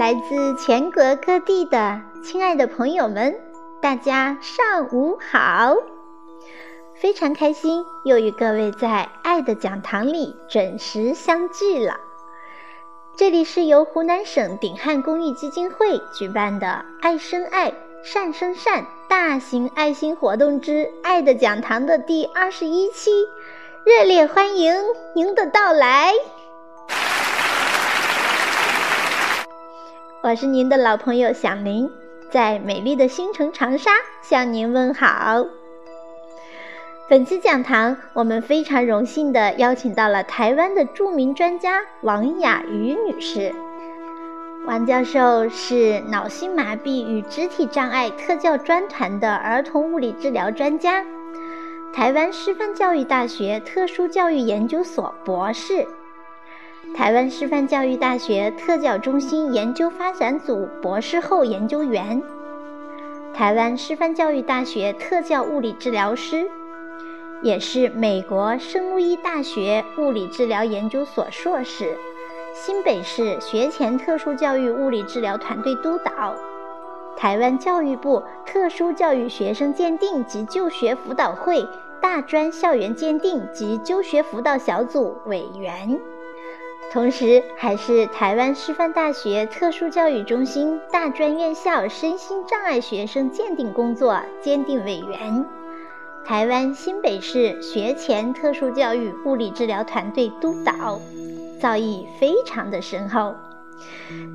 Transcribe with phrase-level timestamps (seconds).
[0.00, 3.38] 来自全国各地的亲爱的朋友们，
[3.82, 5.76] 大家上午好！
[6.98, 12.00] 非常开心又与各位在爱的讲堂里准时相聚了。
[13.14, 23.10] 这里是由湖南省鼎汉公益基金会举办的“爱生爱，善生善”大型爱心活动之爱的讲堂的第二十一期，
[23.84, 24.74] 热烈欢迎
[25.14, 26.14] 您的到来！
[30.22, 31.90] 我是您的老朋友小林，
[32.30, 35.46] 在美丽的新城长沙向您问好。
[37.08, 43.50] 本期讲堂，我们非常荣幸地邀请到了台湾的著名专家王雅瑜女士。
[44.66, 51.02] 王教授是脑性麻痹与肢体障碍特教专团的儿童物理治疗专家，
[51.94, 55.88] 台湾师范教育大学特殊教育研究所博士。
[56.92, 62.20] 台湾师范教育大学特教中心研究发展组博士后研究员，
[63.32, 66.50] 台湾师范教育大学特教物理治疗师，
[67.42, 71.96] 也是美国圣路易大学物理治疗研究所硕士，
[72.52, 76.34] 新北市学前特殊教育物理治疗团队督导，
[77.16, 81.66] 台湾教育部特殊教育学生鉴定及就学辅导会
[82.02, 85.98] 大专校园鉴定及就学辅导小组委员。
[86.92, 95.46] 同时，还是台湾师范大学特殊教育中心大专院校身心障碍学生鉴定工作鉴定委员，
[96.24, 101.00] 台湾新北市学前特殊教育物理治疗团队督导，
[101.60, 103.36] 造诣非常的深厚。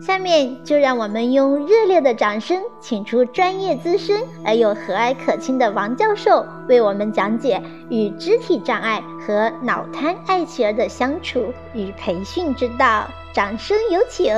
[0.00, 13.08] 下面就让我们用热烈的掌声，请出专业资深而又和蔼可亲的王教授，为我们讲解与肢体障碍和脑瘫爱企儿的相处与培训之道。
[13.32, 14.32] 掌声有请。